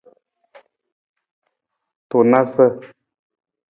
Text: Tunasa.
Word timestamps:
Tunasa. 2.09 2.65